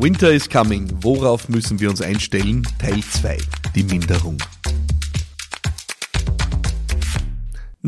Winter 0.00 0.30
is 0.30 0.48
coming. 0.48 0.88
Worauf 1.00 1.48
müssen 1.48 1.80
wir 1.80 1.90
uns 1.90 2.00
einstellen? 2.00 2.62
Teil 2.78 3.02
2. 3.02 3.36
Die 3.74 3.82
Minderung. 3.82 4.38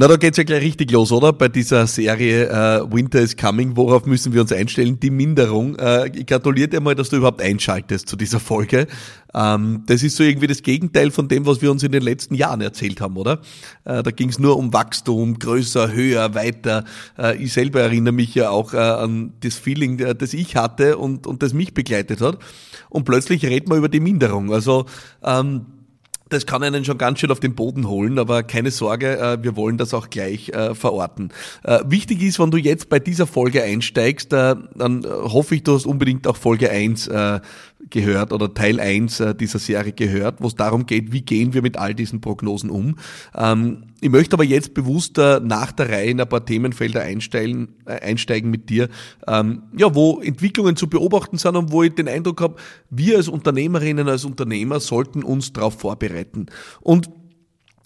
Na, 0.00 0.08
da 0.08 0.16
geht's 0.16 0.38
ja 0.38 0.44
gleich 0.44 0.62
richtig 0.62 0.92
los, 0.92 1.12
oder? 1.12 1.34
Bei 1.34 1.48
dieser 1.48 1.86
Serie 1.86 2.48
äh, 2.48 2.90
Winter 2.90 3.20
is 3.20 3.36
Coming. 3.36 3.76
Worauf 3.76 4.06
müssen 4.06 4.32
wir 4.32 4.40
uns 4.40 4.50
einstellen? 4.50 4.98
Die 4.98 5.10
Minderung. 5.10 5.76
Äh, 5.76 6.08
ich 6.16 6.24
gratuliere 6.24 6.68
dir 6.68 6.80
mal, 6.80 6.94
dass 6.94 7.10
du 7.10 7.16
überhaupt 7.16 7.42
einschaltest 7.42 8.08
zu 8.08 8.16
dieser 8.16 8.40
Folge. 8.40 8.86
Ähm, 9.34 9.82
das 9.84 10.02
ist 10.02 10.16
so 10.16 10.22
irgendwie 10.22 10.46
das 10.46 10.62
Gegenteil 10.62 11.10
von 11.10 11.28
dem, 11.28 11.44
was 11.44 11.60
wir 11.60 11.70
uns 11.70 11.82
in 11.82 11.92
den 11.92 12.00
letzten 12.00 12.34
Jahren 12.34 12.62
erzählt 12.62 13.02
haben, 13.02 13.18
oder? 13.18 13.42
Äh, 13.84 14.02
da 14.02 14.10
ging's 14.10 14.38
nur 14.38 14.56
um 14.56 14.72
Wachstum, 14.72 15.38
größer, 15.38 15.92
höher, 15.92 16.34
weiter. 16.34 16.86
Äh, 17.18 17.36
ich 17.36 17.52
selber 17.52 17.82
erinnere 17.82 18.14
mich 18.14 18.34
ja 18.34 18.48
auch 18.48 18.72
äh, 18.72 18.78
an 18.78 19.34
das 19.40 19.56
Feeling, 19.56 19.98
äh, 19.98 20.14
das 20.14 20.32
ich 20.32 20.56
hatte 20.56 20.96
und, 20.96 21.26
und 21.26 21.42
das 21.42 21.52
mich 21.52 21.74
begleitet 21.74 22.22
hat. 22.22 22.38
Und 22.88 23.04
plötzlich 23.04 23.44
reden 23.44 23.70
wir 23.70 23.76
über 23.76 23.90
die 23.90 24.00
Minderung. 24.00 24.50
Also 24.50 24.86
ähm, 25.22 25.66
das 26.30 26.46
kann 26.46 26.62
einen 26.62 26.84
schon 26.84 26.96
ganz 26.96 27.20
schön 27.20 27.30
auf 27.30 27.40
den 27.40 27.54
Boden 27.54 27.88
holen, 27.88 28.18
aber 28.18 28.42
keine 28.42 28.70
Sorge, 28.70 29.18
äh, 29.18 29.42
wir 29.42 29.56
wollen 29.56 29.76
das 29.76 29.92
auch 29.92 30.08
gleich 30.08 30.48
äh, 30.50 30.74
verorten. 30.74 31.30
Äh, 31.62 31.80
wichtig 31.86 32.22
ist, 32.22 32.38
wenn 32.38 32.50
du 32.50 32.56
jetzt 32.56 32.88
bei 32.88 32.98
dieser 32.98 33.26
Folge 33.26 33.62
einsteigst, 33.62 34.32
dann 34.32 35.04
hoffe 35.04 35.56
ich, 35.56 35.64
du 35.64 35.74
hast 35.74 35.86
unbedingt 35.86 36.26
auch 36.26 36.36
Folge 36.36 36.70
1 36.70 37.10
gehört 37.88 38.32
oder 38.32 38.52
Teil 38.52 38.78
1 38.78 39.22
dieser 39.38 39.58
Serie 39.58 39.92
gehört, 39.92 40.40
wo 40.40 40.46
es 40.46 40.54
darum 40.54 40.86
geht, 40.86 41.12
wie 41.12 41.22
gehen 41.22 41.54
wir 41.54 41.62
mit 41.62 41.76
all 41.76 41.94
diesen 41.94 42.20
Prognosen 42.20 42.70
um. 42.70 42.96
Ähm, 43.34 43.84
ich 44.00 44.10
möchte 44.10 44.34
aber 44.34 44.44
jetzt 44.44 44.72
bewusst 44.74 45.18
nach 45.18 45.72
der 45.72 45.90
Reihe 45.90 46.10
in 46.10 46.20
ein 46.20 46.28
paar 46.28 46.44
Themenfelder 46.44 47.02
einsteigen, 47.02 47.68
einsteigen 47.84 48.50
mit 48.50 48.70
dir, 48.70 48.88
ähm, 49.26 49.64
ja, 49.76 49.94
wo 49.94 50.20
Entwicklungen 50.20 50.76
zu 50.76 50.88
beobachten 50.88 51.36
sind 51.36 51.56
und 51.56 51.70
wo 51.70 51.82
ich 51.82 51.94
den 51.94 52.08
Eindruck 52.08 52.40
habe, 52.40 52.56
wir 52.88 53.18
als 53.18 53.28
Unternehmerinnen, 53.28 54.08
als 54.08 54.24
Unternehmer 54.24 54.80
sollten 54.80 55.22
uns 55.22 55.52
darauf 55.52 55.78
vorbereiten. 55.78 56.46
Und 56.80 57.10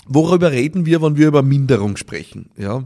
worüber 0.07 0.53
reden 0.53 0.87
wir, 0.87 1.03
wenn 1.03 1.17
wir 1.17 1.29
über 1.29 1.43
Minderung 1.43 1.97
sprechen? 1.97 2.51
Ja, 2.57 2.85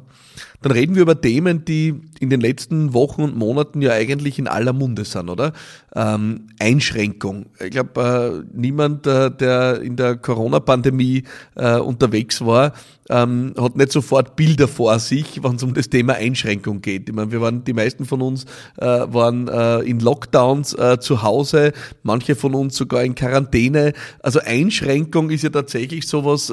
dann 0.63 0.73
reden 0.73 0.95
wir 0.95 1.03
über 1.03 1.21
Themen, 1.21 1.65
die 1.65 1.95
in 2.21 2.31
den 2.31 2.41
letzten 2.41 2.93
Wochen 2.93 3.23
und 3.23 3.37
Monaten 3.37 3.81
ja 3.81 3.93
eigentlich 3.93 4.39
in 4.39 4.49
aller 4.49 4.73
Munde 4.73 5.05
sind, 5.05 5.29
oder? 5.29 5.53
Ähm, 5.95 6.49
Einschränkung. 6.59 7.47
Ich 7.61 7.71
glaube, 7.71 8.45
äh, 8.45 8.57
niemand, 8.57 9.07
äh, 9.07 9.31
der 9.31 9.81
in 9.81 9.97
der 9.97 10.17
Corona-Pandemie 10.17 11.25
äh, 11.55 11.79
unterwegs 11.79 12.45
war, 12.45 12.73
ähm, 13.09 13.55
hat 13.59 13.77
nicht 13.77 13.93
sofort 13.93 14.37
Bilder 14.37 14.69
vor 14.69 14.99
sich, 14.99 15.43
wenn 15.43 15.57
es 15.57 15.63
um 15.63 15.75
das 15.75 15.91
Thema 15.91 16.15
Einschränkung 16.15 16.83
geht. 16.83 17.09
Ich 17.09 17.15
meine, 17.15 17.31
wir 17.31 17.41
waren, 17.41 17.65
die 17.65 17.73
meisten 17.73 18.05
von 18.05 18.21
uns 18.21 18.45
äh, 18.79 18.85
waren 18.85 19.49
äh, 19.49 19.79
in 19.81 20.01
Lockdowns 20.01 20.75
äh, 20.75 20.99
zu 20.99 21.23
Hause, 21.23 21.73
manche 22.03 22.35
von 22.35 22.55
uns 22.55 22.77
sogar 22.77 23.05
in 23.05 23.15
Quarantäne. 23.15 23.93
Also 24.21 24.41
Einschränkung 24.41 25.31
ist 25.31 25.43
ja 25.43 25.51
tatsächlich 25.51 26.07
sowas, 26.07 26.53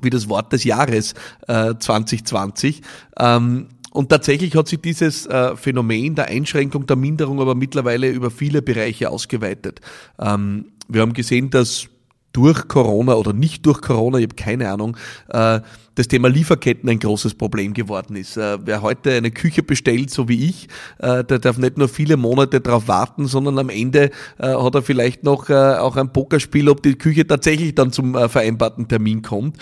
wie 0.00 0.10
das 0.10 0.28
Wort 0.28 0.52
des 0.52 0.64
Jahres 0.64 1.14
äh, 1.48 1.74
2020. 1.78 2.82
Ähm, 3.18 3.68
und 3.92 4.08
tatsächlich 4.08 4.56
hat 4.56 4.68
sich 4.68 4.80
dieses 4.80 5.26
äh, 5.26 5.54
Phänomen 5.54 6.14
der 6.14 6.26
Einschränkung, 6.26 6.86
der 6.86 6.96
Minderung 6.96 7.40
aber 7.40 7.54
mittlerweile 7.54 8.08
über 8.08 8.30
viele 8.30 8.62
Bereiche 8.62 9.10
ausgeweitet. 9.10 9.80
Ähm, 10.18 10.72
wir 10.88 11.02
haben 11.02 11.12
gesehen, 11.12 11.50
dass 11.50 11.88
durch 12.32 12.68
Corona 12.68 13.14
oder 13.14 13.32
nicht 13.32 13.66
durch 13.66 13.80
Corona, 13.80 14.18
ich 14.18 14.24
habe 14.24 14.34
keine 14.34 14.70
Ahnung, 14.70 14.96
äh, 15.28 15.60
das 15.94 16.08
Thema 16.08 16.28
Lieferketten 16.28 16.88
ein 16.88 16.98
großes 16.98 17.34
Problem 17.34 17.74
geworden 17.74 18.16
ist. 18.16 18.38
Äh, 18.38 18.58
wer 18.64 18.80
heute 18.80 19.12
eine 19.12 19.30
Küche 19.30 19.62
bestellt, 19.62 20.08
so 20.08 20.26
wie 20.26 20.48
ich, 20.48 20.68
äh, 20.98 21.22
der 21.22 21.38
darf 21.38 21.58
nicht 21.58 21.76
nur 21.76 21.88
viele 21.88 22.16
Monate 22.16 22.62
darauf 22.62 22.88
warten, 22.88 23.26
sondern 23.26 23.58
am 23.58 23.68
Ende 23.68 24.10
hat 24.38 24.74
er 24.74 24.82
vielleicht 24.82 25.24
noch 25.24 25.50
auch 25.50 25.96
ein 25.96 26.12
Pokerspiel, 26.12 26.68
ob 26.68 26.82
die 26.82 26.94
Küche 26.94 27.26
tatsächlich 27.26 27.74
dann 27.74 27.92
zum 27.92 28.14
vereinbarten 28.28 28.88
Termin 28.88 29.22
kommt. 29.22 29.56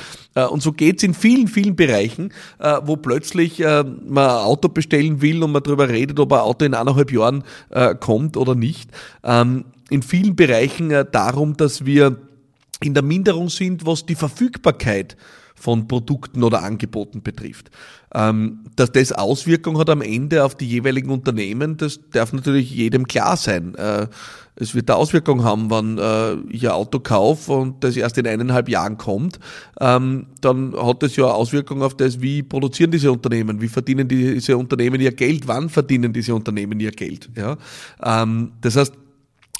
Und 0.50 0.62
so 0.62 0.72
geht's 0.72 1.02
in 1.02 1.14
vielen, 1.14 1.48
vielen 1.48 1.76
Bereichen, 1.76 2.32
wo 2.84 2.96
plötzlich 2.96 3.58
man 3.58 3.84
ein 4.16 4.16
Auto 4.16 4.68
bestellen 4.68 5.20
will 5.20 5.42
und 5.42 5.52
man 5.52 5.62
darüber 5.62 5.88
redet, 5.88 6.18
ob 6.20 6.32
ein 6.32 6.40
Auto 6.40 6.64
in 6.64 6.74
eineinhalb 6.74 7.12
Jahren 7.12 7.44
kommt 8.00 8.36
oder 8.36 8.54
nicht. 8.54 8.90
Ähm, 9.24 9.64
in 9.90 10.02
vielen 10.02 10.36
Bereichen 10.36 10.92
darum, 11.10 11.56
dass 11.56 11.84
wir 11.84 12.16
in 12.82 12.94
der 12.94 13.02
Minderung 13.02 13.48
sind, 13.48 13.86
was 13.86 14.06
die 14.06 14.14
Verfügbarkeit 14.14 15.16
von 15.60 15.86
Produkten 15.86 16.42
oder 16.42 16.62
Angeboten 16.62 17.22
betrifft. 17.22 17.70
Ähm, 18.14 18.64
dass 18.76 18.92
das 18.92 19.12
Auswirkungen 19.12 19.78
hat 19.78 19.90
am 19.90 20.00
Ende 20.00 20.42
auf 20.44 20.54
die 20.54 20.66
jeweiligen 20.66 21.10
Unternehmen, 21.10 21.76
das 21.76 22.00
darf 22.10 22.32
natürlich 22.32 22.70
jedem 22.70 23.06
klar 23.06 23.36
sein. 23.36 23.74
Äh, 23.74 24.08
es 24.56 24.74
wird 24.74 24.88
da 24.88 24.94
Auswirkungen 24.94 25.44
haben, 25.44 25.70
wenn 25.70 25.98
äh, 25.98 26.34
ich 26.52 26.66
ein 26.66 26.72
Auto 26.72 26.98
kaufe 26.98 27.52
und 27.52 27.84
das 27.84 27.96
erst 27.96 28.18
in 28.18 28.26
eineinhalb 28.26 28.68
Jahren 28.68 28.96
kommt, 28.96 29.38
ähm, 29.80 30.26
dann 30.40 30.74
hat 30.76 31.02
das 31.02 31.16
ja 31.16 31.24
Auswirkungen 31.24 31.82
auf 31.82 31.94
das, 31.94 32.20
wie 32.20 32.42
produzieren 32.42 32.90
diese 32.90 33.12
Unternehmen, 33.12 33.60
wie 33.60 33.68
verdienen 33.68 34.08
diese 34.08 34.56
Unternehmen 34.56 35.00
ihr 35.00 35.12
Geld, 35.12 35.46
wann 35.46 35.68
verdienen 35.68 36.12
diese 36.12 36.34
Unternehmen 36.34 36.80
ihr 36.80 36.90
Geld. 36.90 37.30
Ja? 37.36 37.56
Ähm, 38.02 38.52
das 38.60 38.76
heißt, 38.76 38.94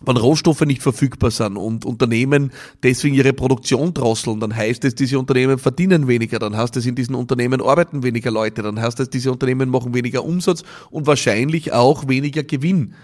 wenn 0.05 0.17
Rohstoffe 0.17 0.63
nicht 0.63 0.83
verfügbar 0.83 1.31
sind 1.31 1.57
und 1.57 1.85
Unternehmen 1.85 2.53
deswegen 2.83 3.15
ihre 3.15 3.33
Produktion 3.33 3.93
drosseln, 3.93 4.41
dann 4.41 4.55
heißt 4.55 4.85
es, 4.85 4.95
diese 4.95 5.19
Unternehmen 5.19 5.59
verdienen 5.59 6.09
weniger, 6.09 6.39
dann 6.39 6.57
heißt 6.57 6.77
es, 6.77 6.87
in 6.87 6.95
diesen 6.95 7.15
Unternehmen 7.15 7.61
arbeiten 7.61 8.03
weniger 8.03 8.31
Leute, 8.31 8.63
dann 8.63 8.81
heißt 8.81 8.99
es, 9.01 9.11
diese 9.11 9.31
Unternehmen 9.31 9.69
machen 9.69 9.95
weniger 9.95 10.25
Umsatz 10.25 10.63
und 10.91 11.07
wahrscheinlich 11.07 11.73
auch 11.73 12.09
weniger 12.09 12.43
Gewinn. 12.43 12.95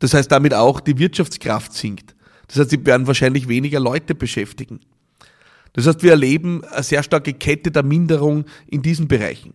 Das 0.00 0.14
heißt, 0.14 0.32
damit 0.32 0.54
auch 0.54 0.80
die 0.80 0.98
Wirtschaftskraft 0.98 1.72
sinkt. 1.72 2.16
Das 2.48 2.58
heißt, 2.58 2.70
sie 2.70 2.84
werden 2.84 3.06
wahrscheinlich 3.06 3.46
weniger 3.46 3.78
Leute 3.78 4.14
beschäftigen. 4.14 4.80
Das 5.74 5.86
heißt, 5.86 6.02
wir 6.02 6.10
erleben 6.10 6.64
eine 6.64 6.82
sehr 6.82 7.02
starke 7.04 7.32
Kette 7.32 7.70
der 7.70 7.84
Minderung 7.84 8.44
in 8.66 8.82
diesen 8.82 9.06
Bereichen. 9.06 9.54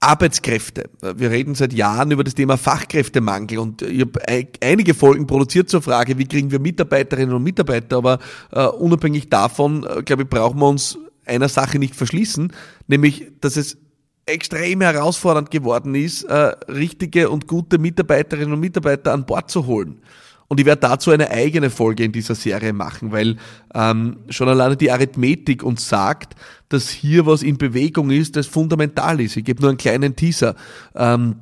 Arbeitskräfte. 0.00 0.90
Wir 1.16 1.30
reden 1.30 1.54
seit 1.54 1.72
Jahren 1.72 2.10
über 2.10 2.22
das 2.22 2.34
Thema 2.34 2.56
Fachkräftemangel 2.56 3.58
und 3.58 3.82
ich 3.82 4.00
habe 4.02 4.20
einige 4.60 4.94
Folgen 4.94 5.26
produziert 5.26 5.68
zur 5.68 5.82
Frage, 5.82 6.18
wie 6.18 6.26
kriegen 6.26 6.50
wir 6.50 6.60
Mitarbeiterinnen 6.60 7.34
und 7.34 7.42
Mitarbeiter, 7.42 7.96
aber 7.96 8.18
uh, 8.54 8.68
unabhängig 8.78 9.28
davon, 9.28 9.84
uh, 9.84 10.02
glaube 10.04 10.22
ich, 10.22 10.28
brauchen 10.28 10.60
wir 10.60 10.68
uns 10.68 10.98
einer 11.26 11.48
Sache 11.48 11.78
nicht 11.78 11.96
verschließen, 11.96 12.52
nämlich, 12.86 13.26
dass 13.40 13.56
es 13.56 13.76
extrem 14.26 14.82
herausfordernd 14.82 15.50
geworden 15.50 15.94
ist, 15.94 16.24
uh, 16.24 16.50
richtige 16.68 17.30
und 17.30 17.48
gute 17.48 17.78
Mitarbeiterinnen 17.78 18.52
und 18.52 18.60
Mitarbeiter 18.60 19.12
an 19.12 19.26
Bord 19.26 19.50
zu 19.50 19.66
holen. 19.66 20.00
Und 20.48 20.58
ich 20.60 20.66
werde 20.66 20.80
dazu 20.80 21.10
eine 21.10 21.30
eigene 21.30 21.68
Folge 21.68 22.04
in 22.04 22.12
dieser 22.12 22.34
Serie 22.34 22.72
machen, 22.72 23.12
weil 23.12 23.36
ähm, 23.74 24.16
schon 24.30 24.48
alleine 24.48 24.76
die 24.76 24.90
Arithmetik 24.90 25.62
uns 25.62 25.88
sagt, 25.88 26.34
dass 26.70 26.88
hier 26.88 27.26
was 27.26 27.42
in 27.42 27.58
Bewegung 27.58 28.10
ist, 28.10 28.34
das 28.34 28.46
fundamental 28.46 29.20
ist. 29.20 29.36
Ich 29.36 29.44
gebe 29.44 29.60
nur 29.60 29.70
einen 29.70 29.78
kleinen 29.78 30.16
Teaser. 30.16 30.54
Ähm, 30.94 31.36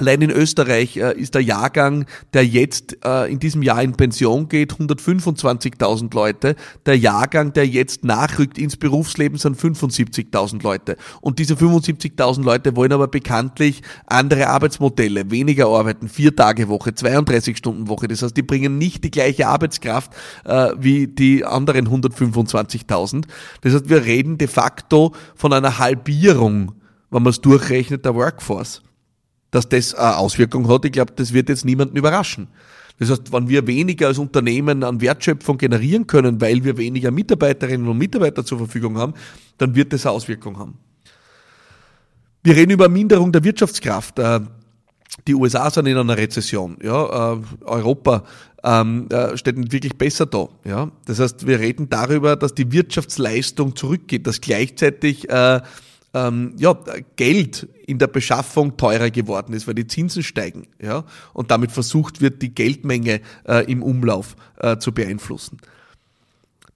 Allein 0.00 0.22
in 0.22 0.30
Österreich 0.30 0.96
äh, 0.96 1.12
ist 1.12 1.34
der 1.34 1.42
Jahrgang, 1.42 2.06
der 2.32 2.46
jetzt 2.46 2.96
äh, 3.04 3.30
in 3.30 3.38
diesem 3.38 3.62
Jahr 3.62 3.82
in 3.82 3.92
Pension 3.92 4.48
geht, 4.48 4.72
125.000 4.72 6.14
Leute. 6.14 6.56
Der 6.86 6.96
Jahrgang, 6.96 7.52
der 7.52 7.66
jetzt 7.66 8.02
nachrückt 8.02 8.56
ins 8.56 8.78
Berufsleben, 8.78 9.36
sind 9.36 9.60
75.000 9.60 10.62
Leute. 10.62 10.96
Und 11.20 11.38
diese 11.38 11.52
75.000 11.52 12.42
Leute 12.42 12.76
wollen 12.76 12.92
aber 12.92 13.08
bekanntlich 13.08 13.82
andere 14.06 14.46
Arbeitsmodelle, 14.46 15.30
weniger 15.30 15.66
arbeiten, 15.66 16.08
vier 16.08 16.34
Tage 16.34 16.70
Woche, 16.70 16.94
32 16.94 17.58
Stunden 17.58 17.88
Woche. 17.88 18.08
Das 18.08 18.22
heißt, 18.22 18.34
die 18.34 18.42
bringen 18.42 18.78
nicht 18.78 19.04
die 19.04 19.10
gleiche 19.10 19.48
Arbeitskraft 19.48 20.14
äh, 20.46 20.70
wie 20.78 21.08
die 21.08 21.44
anderen 21.44 21.86
125.000. 21.86 23.24
Das 23.60 23.74
heißt, 23.74 23.90
wir 23.90 24.06
reden 24.06 24.38
de 24.38 24.48
facto 24.48 25.12
von 25.34 25.52
einer 25.52 25.78
Halbierung, 25.78 26.72
wenn 27.10 27.22
man 27.22 27.32
es 27.32 27.42
durchrechnet, 27.42 28.06
der 28.06 28.14
Workforce 28.14 28.80
dass 29.50 29.68
das 29.68 29.94
eine 29.94 30.16
Auswirkung 30.16 30.68
hat. 30.68 30.84
Ich 30.84 30.92
glaube, 30.92 31.12
das 31.16 31.32
wird 31.32 31.48
jetzt 31.48 31.64
niemanden 31.64 31.96
überraschen. 31.96 32.48
Das 32.98 33.10
heißt, 33.10 33.32
wenn 33.32 33.48
wir 33.48 33.66
weniger 33.66 34.08
als 34.08 34.18
Unternehmen 34.18 34.84
an 34.84 35.00
Wertschöpfung 35.00 35.56
generieren 35.56 36.06
können, 36.06 36.40
weil 36.40 36.62
wir 36.64 36.76
weniger 36.76 37.10
Mitarbeiterinnen 37.10 37.88
und 37.88 37.96
Mitarbeiter 37.96 38.44
zur 38.44 38.58
Verfügung 38.58 38.98
haben, 38.98 39.14
dann 39.56 39.74
wird 39.74 39.92
das 39.92 40.04
eine 40.04 40.14
Auswirkung 40.14 40.58
haben. 40.58 40.78
Wir 42.42 42.56
reden 42.56 42.72
über 42.72 42.88
Minderung 42.88 43.32
der 43.32 43.42
Wirtschaftskraft. 43.42 44.18
Äh, 44.18 44.40
die 45.26 45.34
USA 45.34 45.70
sind 45.70 45.86
in 45.86 45.96
einer 45.96 46.16
Rezession. 46.16 46.76
Ja, 46.82 47.34
äh, 47.34 47.38
Europa 47.64 48.24
ähm, 48.62 49.08
äh, 49.10 49.36
steht 49.36 49.56
nicht 49.56 49.72
wirklich 49.72 49.96
besser 49.96 50.26
da. 50.26 50.48
Ja, 50.64 50.90
das 51.06 51.20
heißt, 51.20 51.46
wir 51.46 51.58
reden 51.58 51.88
darüber, 51.88 52.36
dass 52.36 52.54
die 52.54 52.70
Wirtschaftsleistung 52.70 53.76
zurückgeht, 53.76 54.26
dass 54.26 54.40
gleichzeitig 54.40 55.28
äh, 55.28 55.60
ähm, 56.14 56.54
ja, 56.58 56.76
Geld 57.16 57.68
in 57.86 57.98
der 57.98 58.08
Beschaffung 58.08 58.76
teurer 58.76 59.10
geworden 59.10 59.52
ist, 59.52 59.66
weil 59.66 59.74
die 59.74 59.86
Zinsen 59.86 60.22
steigen. 60.22 60.66
Ja? 60.82 61.04
Und 61.32 61.50
damit 61.50 61.72
versucht 61.72 62.20
wird, 62.20 62.42
die 62.42 62.54
Geldmenge 62.54 63.20
äh, 63.46 63.70
im 63.70 63.82
Umlauf 63.82 64.36
äh, 64.58 64.78
zu 64.78 64.92
beeinflussen. 64.92 65.58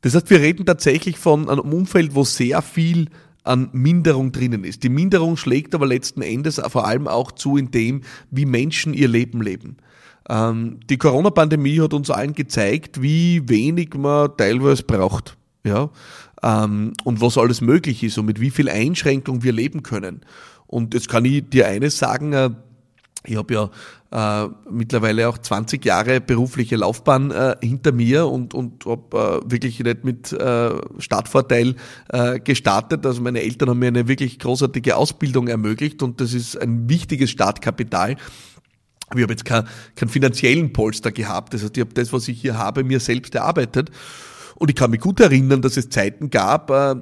Das 0.03 0.15
heißt, 0.15 0.29
wir 0.31 0.41
reden 0.41 0.67
tatsächlich 0.67 1.19
von 1.19 1.49
einem 1.49 1.73
Umfeld, 1.73 2.15
wo 2.15 2.25
sehr 2.25 2.61
viel 2.63 3.09
an 3.43 3.69
Minderung 3.73 4.33
drinnen 4.33 4.65
ist. 4.65 4.83
Die 4.83 4.89
Minderung 4.89 5.37
schlägt 5.37 5.75
aber 5.75 5.87
letzten 5.87 6.23
Endes 6.23 6.61
vor 6.69 6.87
allem 6.87 7.09
auch 7.09 7.33
zu 7.33 7.57
in 7.57 7.71
dem, 7.71 8.03
wie 8.31 8.47
Menschen 8.47 8.95
ihr 8.95 9.09
Leben 9.09 9.43
leben. 9.43 9.77
Ähm, 10.29 10.81
die 10.89 10.97
Corona-Pandemie 10.97 11.81
hat 11.81 11.93
uns 11.93 12.11
allen 12.11 12.35
gezeigt, 12.35 13.03
wie 13.03 13.49
wenig 13.49 13.95
man 13.95 14.37
teilweise 14.37 14.83
braucht. 14.83 15.37
Ja, 15.65 15.91
ähm, 16.44 16.93
und 17.05 17.20
was 17.20 17.38
alles 17.38 17.61
möglich 17.61 18.05
ist 18.05 18.19
und 18.19 18.26
mit 18.26 18.41
wie 18.41 18.50
viel 18.50 18.69
Einschränkung 18.69 19.43
wir 19.43 19.52
leben 19.52 19.82
können. 19.82 20.20
Und 20.67 20.94
jetzt 20.94 21.08
kann 21.08 21.25
ich 21.25 21.49
dir 21.49 21.67
eines 21.67 21.99
sagen, 21.99 22.32
äh, 22.32 22.50
ich 23.26 23.37
habe 23.37 23.55
ja 23.55 24.44
äh, 24.44 24.49
mittlerweile 24.70 25.29
auch 25.29 25.38
20 25.38 25.82
Jahre 25.85 26.20
berufliche 26.20 26.76
Laufbahn 26.76 27.31
äh, 27.31 27.56
hinter 27.62 27.93
mir 27.93 28.26
und, 28.26 28.52
und 28.52 28.85
habe 28.85 29.43
äh, 29.46 29.50
wirklich 29.50 29.81
nicht 29.81 30.05
mit 30.05 30.32
äh, 30.32 30.70
Startvorteil 30.99 31.75
äh, 32.11 32.38
gestartet. 32.41 33.06
Also 33.06 33.23
meine 33.23 33.41
Eltern 33.41 33.70
haben 33.70 33.79
mir 33.79 33.88
eine 33.88 34.06
wirklich 34.06 34.38
großartige 34.38 34.96
Ausbildung 34.96 35.49
ermöglicht 35.49 36.02
und 36.02 36.20
das 36.20 36.35
ist 36.35 36.61
ein 36.61 36.88
wichtiges 36.88 37.31
Startkapital. 37.31 38.17
Ich 39.14 39.23
habe 39.23 39.32
jetzt 39.32 39.44
keinen 39.44 39.69
kein 39.96 40.08
finanziellen 40.08 40.73
Polster 40.73 41.11
gehabt. 41.11 41.55
Das 41.55 41.62
heißt, 41.62 41.76
ich 41.76 41.81
habe 41.81 41.94
das, 41.94 42.12
was 42.12 42.29
ich 42.29 42.41
hier 42.41 42.58
habe, 42.58 42.85
mir 42.85 43.00
selbst 43.00 43.35
erarbeitet. 43.35 43.91
Und 44.56 44.71
ich 44.71 44.77
kann 44.77 44.91
mich 44.91 45.01
gut 45.01 45.21
erinnern, 45.21 45.62
dass 45.62 45.77
es 45.77 45.89
Zeiten 45.91 46.31
gab, 46.31 46.71
äh, 46.71 46.97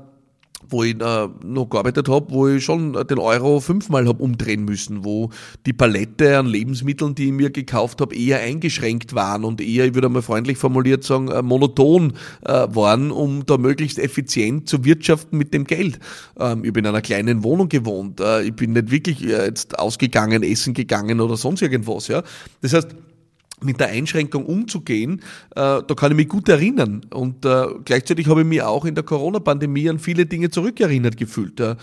wo 0.69 0.85
ich 0.85 0.99
äh, 1.01 1.29
noch 1.45 1.69
gearbeitet 1.69 2.09
habe, 2.09 2.31
wo 2.31 2.49
ich 2.49 2.65
schon 2.65 2.93
den 2.93 3.19
Euro 3.19 3.61
fünfmal 3.61 4.07
habe 4.07 4.23
umdrehen 4.23 4.65
müssen, 4.65 5.05
wo 5.05 5.31
die 5.67 5.73
Palette 5.73 6.39
an 6.39 6.47
Lebensmitteln, 6.47 7.15
die 7.15 7.27
ich 7.27 7.33
mir 7.33 7.51
gekauft 7.51 8.01
habe, 8.01 8.15
eher 8.15 8.41
eingeschränkt 8.41 9.15
waren 9.15 9.45
und 9.45 9.61
eher, 9.61 9.87
ich 9.87 9.95
würde 9.95 10.09
mal 10.09 10.23
freundlich 10.23 10.57
formuliert 10.57 11.05
sagen, 11.05 11.29
äh, 11.29 11.43
monoton 11.43 12.15
waren, 12.43 13.11
um 13.11 13.45
da 13.45 13.59
möglichst 13.59 13.99
effizient 13.99 14.69
zu 14.69 14.85
wirtschaften 14.85 15.37
mit 15.37 15.53
dem 15.53 15.65
Geld. 15.65 15.99
Ähm, 16.39 16.65
ich 16.65 16.73
bin 16.73 16.85
in 16.85 16.91
einer 16.91 17.03
kleinen 17.03 17.43
Wohnung 17.43 17.69
gewohnt, 17.69 18.21
ich 18.45 18.55
bin 18.55 18.73
nicht 18.73 18.91
wirklich 18.91 19.21
jetzt 19.21 19.79
ausgegangen, 19.79 20.43
essen 20.43 20.75
gegangen 20.75 21.21
oder 21.21 21.37
sonst 21.37 21.63
irgendwas. 21.63 22.09
Ja, 22.09 22.23
Das 22.61 22.73
heißt, 22.73 22.95
mit 23.65 23.81
der 23.81 23.89
Einschränkung 23.89 24.47
umzugehen, 24.47 25.21
äh, 25.51 25.83
da 25.83 25.95
kann 25.97 26.13
ich 26.13 26.17
mich 26.17 26.29
gut 26.29 26.49
erinnern. 26.49 27.07
Und 27.11 27.45
äh, 27.45 27.67
gleichzeitig 27.85 28.29
habe 28.29 28.43
ich 28.43 28.47
mich 28.47 28.63
auch 28.63 28.85
in 28.85 28.95
der 28.95 29.05
Corona-Pandemie 29.05 29.89
an 29.89 29.99
viele 29.99 30.27
Dinge 30.27 30.51
zurückerinnert 30.51 31.17
gefühlt. 31.17 31.61
Äh, 31.61 31.77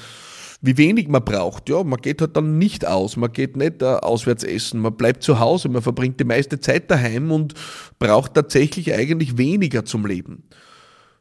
wie 0.61 0.77
wenig 0.77 1.07
man 1.07 1.23
braucht. 1.23 1.69
Ja, 1.69 1.83
man 1.83 2.01
geht 2.01 2.21
halt 2.21 2.35
dann 2.35 2.57
nicht 2.57 2.85
aus, 2.85 3.15
man 3.15 3.31
geht 3.31 3.55
nicht 3.55 3.81
äh, 3.81 3.85
auswärts 3.85 4.43
essen, 4.43 4.81
man 4.81 4.95
bleibt 4.95 5.23
zu 5.23 5.39
Hause, 5.39 5.69
man 5.69 5.81
verbringt 5.81 6.19
die 6.19 6.25
meiste 6.25 6.59
Zeit 6.59 6.91
daheim 6.91 7.31
und 7.31 7.53
braucht 7.97 8.33
tatsächlich 8.33 8.93
eigentlich 8.93 9.37
weniger 9.37 9.85
zum 9.85 10.05
Leben. 10.05 10.43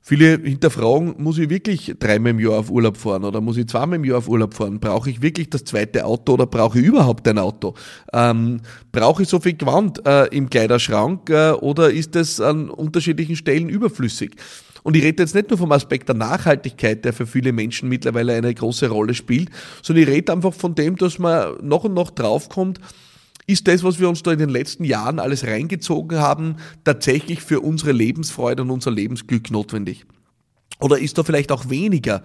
Viele 0.01 0.39
hinterfragen, 0.43 1.17
muss 1.19 1.37
ich 1.39 1.51
wirklich 1.51 1.95
dreimal 1.99 2.31
im 2.31 2.41
Jahr 2.41 2.55
auf 2.55 2.71
Urlaub 2.71 2.97
fahren 2.97 3.25
oder 3.25 3.41
muss 3.41 3.59
ich 3.59 3.67
zweimal 3.69 3.97
im 3.97 4.05
Jahr 4.05 4.19
auf 4.19 4.29
Urlaub 4.29 4.55
fahren? 4.55 4.81
Brauche 4.81 5.11
ich 5.11 5.21
wirklich 5.21 5.51
das 5.51 5.65
zweite 5.65 6.05
Auto 6.07 6.33
oder 6.35 6.47
brauche 6.47 6.79
ich 6.79 6.87
überhaupt 6.87 7.29
ein 7.29 7.39
Auto? 7.39 7.75
Ähm, 8.13 8.61
brauche 8.91 9.23
ich 9.23 9.29
so 9.29 9.39
viel 9.39 9.55
Gewand 9.55 10.07
äh, 10.07 10.27
im 10.29 10.49
Kleiderschrank 10.49 11.29
äh, 11.29 11.51
oder 11.51 11.91
ist 11.91 12.17
es 12.17 12.41
an 12.41 12.71
unterschiedlichen 12.71 13.37
Stellen 13.37 13.69
überflüssig? 13.69 14.37
Und 14.83 14.97
ich 14.97 15.03
rede 15.03 15.23
jetzt 15.23 15.35
nicht 15.35 15.51
nur 15.51 15.59
vom 15.59 15.73
Aspekt 15.73 16.09
der 16.09 16.17
Nachhaltigkeit, 16.17 17.05
der 17.05 17.13
für 17.13 17.27
viele 17.27 17.53
Menschen 17.53 17.91
mittlerweile 17.91 18.35
eine 18.35 18.55
große 18.55 18.89
Rolle 18.89 19.13
spielt, 19.13 19.51
sondern 19.83 20.05
ich 20.05 20.09
rede 20.09 20.33
einfach 20.33 20.55
von 20.55 20.75
dem, 20.75 20.97
dass 20.97 21.19
man 21.19 21.57
noch 21.63 21.85
und 21.85 21.93
noch 21.93 22.11
draufkommt, 22.11 22.81
ist 23.49 23.67
das, 23.67 23.83
was 23.83 23.99
wir 23.99 24.11
uns 24.11 24.23
da 24.23 24.31
in 24.31 24.39
den 24.39 24.51
letzten 24.51 24.85
Jahren 24.85 25.19
alles 25.19 25.45
reingezogen 25.45 26.19
haben, 26.19 26.57
tatsächlich 26.85 27.41
für 27.41 27.61
unsere 27.61 27.93
Lebensfreude 27.93 28.63
und 28.63 28.71
unser 28.71 28.91
Lebensglück 28.91 29.51
notwendig? 29.51 30.05
Oder 30.81 30.99
ist 30.99 31.17
da 31.17 31.25
vielleicht 31.25 31.51
auch 31.51 31.71
weniger 31.71 32.23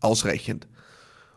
ausreichend? 0.00 0.68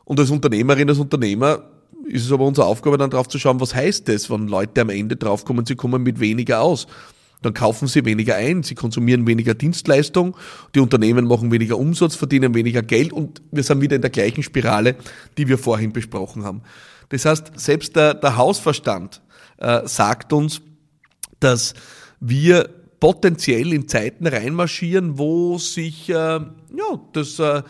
Und 0.04 0.20
als 0.20 0.30
Unternehmerin, 0.30 0.90
als 0.90 1.00
Unternehmer 1.00 1.64
ist 2.06 2.26
es 2.26 2.32
aber 2.34 2.46
unsere 2.46 2.68
Aufgabe, 2.68 2.98
dann 2.98 3.10
drauf 3.10 3.30
zu 3.30 3.40
schauen, 3.40 3.62
was 3.62 3.74
heißt 3.74 4.10
das, 4.10 4.30
wenn 4.30 4.50
Leute 4.50 4.82
am 4.82 4.90
Ende 4.90 5.16
draufkommen, 5.16 5.66
sie 5.66 5.76
kommen 5.76 6.04
mit 6.04 6.20
weniger 6.20 6.62
aus. 6.62 6.86
Dann 7.42 7.54
kaufen 7.54 7.88
sie 7.88 8.04
weniger 8.04 8.36
ein, 8.36 8.64
sie 8.64 8.76
konsumieren 8.76 9.26
weniger 9.26 9.54
Dienstleistung, 9.54 10.36
die 10.76 10.82
Unternehmen 10.82 11.26
machen 11.26 11.50
weniger 11.50 11.78
Umsatz, 11.78 12.16
verdienen 12.16 12.54
weniger 12.54 12.82
Geld 12.82 13.14
und 13.14 13.42
wir 13.52 13.64
sind 13.64 13.80
wieder 13.80 13.96
in 13.96 14.02
der 14.02 14.12
gleichen 14.12 14.44
Spirale, 14.44 14.98
die 15.38 15.48
wir 15.48 15.58
vorhin 15.58 15.94
besprochen 15.94 16.44
haben. 16.44 16.62
Das 17.08 17.24
heißt, 17.24 17.54
selbst 17.56 17.96
der, 17.96 18.16
der 18.16 18.36
Hausverstand 18.36 19.22
äh, 19.60 19.82
sagt 19.86 20.34
uns, 20.34 20.62
dass 21.40 21.74
wir 22.20 22.70
potenziell 23.00 23.74
in 23.74 23.88
Zeiten 23.88 24.28
reinmarschieren, 24.28 25.18
wo 25.18 25.58
sich 25.58 26.10
äh, 26.10 26.14
ja, 26.14 27.00
das 27.14 27.40
äh, 27.40 27.64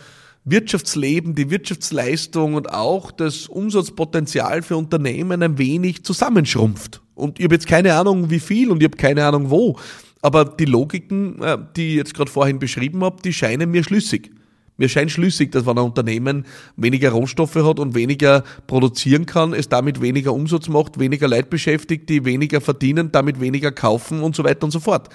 Wirtschaftsleben, 0.46 1.36
die 1.36 1.52
Wirtschaftsleistung 1.52 2.56
und 2.56 2.74
auch 2.74 3.12
das 3.12 3.48
Umsatzpotenzial 3.48 4.64
für 4.64 4.78
Unternehmen 4.78 5.44
ein 5.44 5.58
wenig 5.58 6.04
zusammenschrumpft. 6.04 7.02
Und 7.14 7.40
ich 7.40 7.46
habe 7.46 7.56
jetzt 7.56 7.68
keine 7.68 7.94
Ahnung, 7.94 8.30
wie 8.30 8.40
viel 8.40 8.72
und 8.72 8.82
ich 8.82 8.86
habe 8.86 8.98
keine 8.98 9.26
Ahnung 9.26 9.50
wo. 9.50 9.78
Aber 10.22 10.46
die 10.46 10.66
Logiken, 10.66 11.42
äh, 11.42 11.58
die 11.76 11.90
ich 11.90 11.96
jetzt 11.96 12.14
gerade 12.14 12.32
vorhin 12.32 12.60
beschrieben 12.60 13.04
habe, 13.04 13.22
die 13.22 13.34
scheinen 13.34 13.72
mir 13.72 13.84
schlüssig. 13.84 14.32
Mir 14.80 14.88
scheint 14.88 15.12
schlüssig, 15.12 15.52
dass 15.52 15.66
wenn 15.66 15.78
ein 15.78 15.84
Unternehmen 15.84 16.46
weniger 16.78 17.12
Rohstoffe 17.12 17.56
hat 17.56 17.80
und 17.80 17.96
weniger 17.96 18.46
produzieren 18.66 19.26
kann, 19.26 19.54
es 19.54 19.68
damit 19.68 20.02
weniger 20.02 20.34
Umsatz 20.34 20.70
macht, 20.70 21.00
weniger 21.00 21.28
Leute 21.28 21.50
beschäftigt, 21.50 22.08
die 22.10 22.24
weniger 22.24 22.62
verdienen, 22.62 23.12
damit 23.12 23.42
weniger 23.42 23.74
kaufen 23.74 24.22
und 24.22 24.38
so 24.38 24.46
weiter 24.46 24.64
und 24.64 24.72
so 24.72 24.80
fort. 24.80 25.10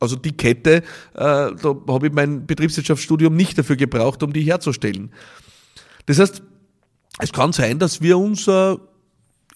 Also 0.00 0.16
die 0.16 0.32
Kette, 0.32 0.76
äh, 0.76 0.82
da 1.14 1.76
habe 1.88 2.06
ich 2.06 2.12
mein 2.14 2.46
Betriebswirtschaftsstudium 2.46 3.36
nicht 3.36 3.58
dafür 3.58 3.76
gebraucht, 3.76 4.22
um 4.22 4.32
die 4.32 4.40
herzustellen. 4.42 5.12
Das 6.06 6.18
heißt, 6.18 6.42
es 7.18 7.32
kann 7.32 7.52
sein, 7.52 7.78
dass 7.78 8.00
wir 8.00 8.16
uns 8.16 8.48
äh, 8.48 8.76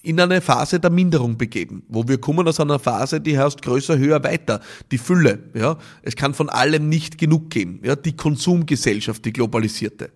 in 0.06 0.20
eine 0.20 0.40
Phase 0.40 0.78
der 0.78 0.90
Minderung 0.90 1.36
begeben, 1.36 1.82
wo 1.88 2.06
wir 2.06 2.18
kommen 2.18 2.46
aus 2.46 2.60
einer 2.60 2.78
Phase, 2.78 3.20
die 3.20 3.36
heißt 3.36 3.60
größer, 3.60 3.98
höher, 3.98 4.22
weiter, 4.22 4.60
die 4.92 4.98
Fülle. 4.98 5.40
Ja, 5.52 5.78
es 6.02 6.14
kann 6.14 6.32
von 6.32 6.48
allem 6.48 6.88
nicht 6.88 7.18
genug 7.18 7.50
geben. 7.50 7.80
Ja, 7.82 7.96
die 7.96 8.14
Konsumgesellschaft, 8.14 9.24
die 9.24 9.32
globalisierte. 9.32 10.10